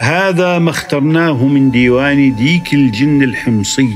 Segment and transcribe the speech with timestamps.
[0.00, 3.88] هذا ما اخترناه من ديوان ديك الجن الحمصي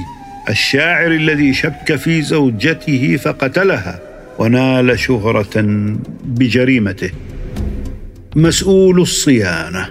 [0.48, 4.00] الشاعر الذي شك في زوجته فقتلها
[4.38, 5.64] ونال شهرة
[6.24, 7.10] بجريمته.
[8.36, 9.88] مسؤول الصيانة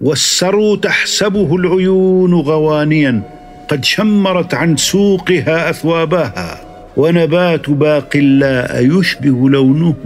[0.00, 3.22] والسرو تحسبه العيون غوانيا
[3.68, 6.60] قد شمرت عن سوقها أثوابها
[6.96, 9.96] ونبات باقلاء يشبه لونه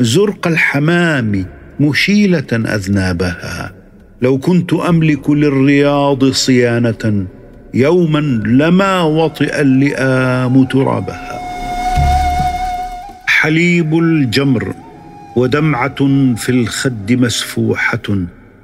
[0.00, 1.46] زرق الحمام
[1.80, 3.75] مشيلة أذنابها.
[4.22, 7.26] لو كنت أملك للرياض صيانة
[7.74, 11.40] يوما لما وطئ اللئام ترابها.
[13.26, 14.74] حليب الجمر
[15.36, 16.00] ودمعة
[16.36, 18.08] في الخد مسفوحة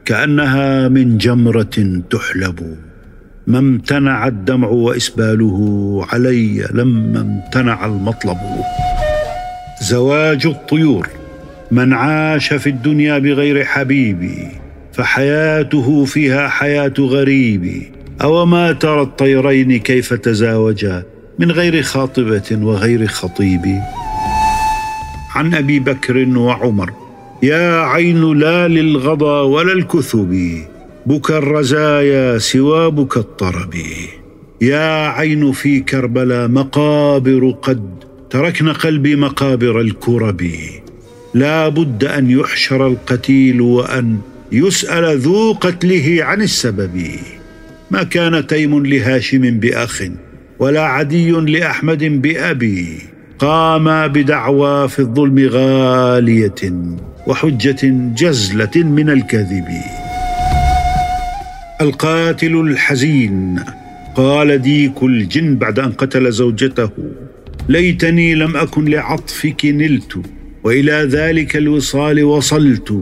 [0.05, 2.77] كأنها من جمرة تحلب.
[3.47, 5.59] ما امتنع الدمع وإسباله
[6.13, 8.39] علي لما امتنع المطلب.
[9.83, 11.09] زواج الطيور
[11.71, 14.62] من عاش في الدنيا بغير حبيبي.
[14.93, 17.83] فحياته فيها حياة غريب.
[18.23, 21.05] أو ما ترى الطيرين كيف تزاوجا
[21.39, 23.81] من غير خاطبة وغير خطيب؟
[25.35, 26.91] عن أبي بكر وعمر
[27.43, 30.59] يا عين لا للغضا ولا الكثب
[31.07, 33.75] بكى الرزايا سوى بكى الطرب.
[34.61, 40.51] يا عين في كربلاء مقابر قد تركن قلبي مقابر الكرب.
[41.35, 44.19] لا بد أن يحشر القتيل وأن
[44.53, 47.07] يسأل ذو قتله عن السبب.
[47.91, 50.03] ما كان تيم لهاشم بأخ
[50.59, 52.99] ولا عدي لأحمد بأبي.
[53.39, 56.73] قاما بدعوى في الظلم غالية
[57.27, 57.81] وحجة
[58.17, 59.69] جزلة من الكذب.
[61.81, 63.61] القاتل الحزين
[64.15, 66.91] قال ديك الجن بعد أن قتل زوجته.
[67.69, 70.19] ليتني لم أكن لعطفك نلت
[70.65, 72.93] وإلى ذلك الوصال وصلت.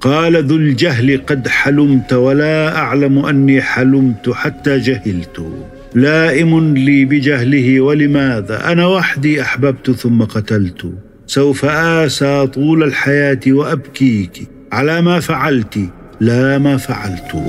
[0.00, 5.52] قال ذو الجهل قد حلمت ولا أعلم أني حلمت حتى جهلت.
[5.94, 10.92] لائم لي بجهله ولماذا؟ أنا وحدي أحببت ثم قتلت.
[11.26, 15.78] سوف آسى طول الحياة وأبكيك على ما فعلت
[16.20, 17.42] لا ما فعلت.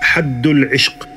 [0.00, 1.08] حد العشق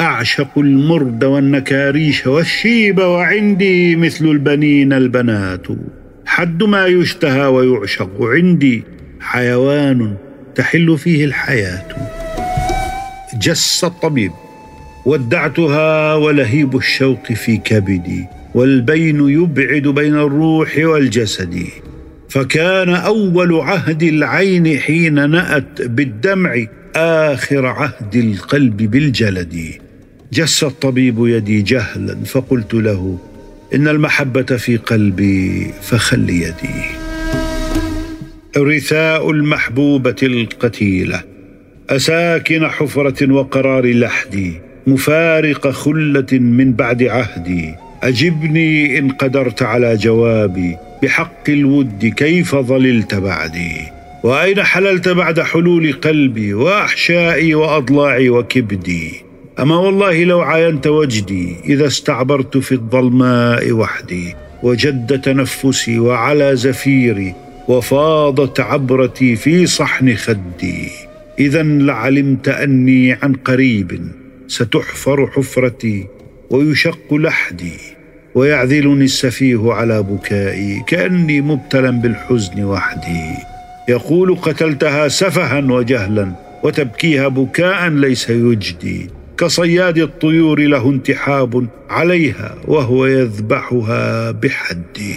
[0.00, 5.66] أعشق المرد والنكاريش والشيب وعندي مثل البنين البنات.
[6.26, 8.84] حد ما يشتهى ويعشق عندي
[9.22, 10.14] حيوان
[10.54, 11.84] تحل فيه الحياة.
[13.38, 14.32] جس الطبيب
[15.06, 21.64] ودعتها ولهيب الشوق في كبدي والبين يبعد بين الروح والجسد.
[22.28, 26.64] فكان أول عهد العين حين نأت بالدمع
[26.96, 29.72] آخر عهد القلب بالجلد.
[30.32, 33.18] جس الطبيب يدي جهلا فقلت له
[33.74, 37.01] إن المحبة في قلبي فخل يدي.
[38.56, 41.22] رثاء المحبوبة القتيلة
[41.90, 44.52] أساكن حفرة وقرار لحدي
[44.86, 47.74] مفارق خلة من بعد عهدي.
[48.02, 53.72] أجبني إن قدرت على جوابي بحق الود كيف ظللت بعدي.
[54.22, 59.12] وأين حللت بعد حلول قلبي وأحشائي وأضلاعي وكبدي؟
[59.60, 67.34] أما والله لو عاينت وجدي إذا استعبرت في الظلماء وحدي وجد تنفسي وعلى زفيري
[67.72, 70.88] وفاضت عبرتي في صحن خدي.
[71.38, 74.08] اذا لعلمت أني عن قريب
[74.48, 76.06] ستحفر حفرتي
[76.50, 77.72] ويشق لحدي
[78.34, 83.30] ويعذلني السفيه على بكائي كأني مبتلا بالحزن وحدي.
[83.88, 86.32] يقول قتلتها سفها وجهلا
[86.64, 89.10] وتبكيها بكاء ليس يجدي.
[89.38, 95.14] كصياد الطيور له انتحاب عليها وهو يذبحها بحدي.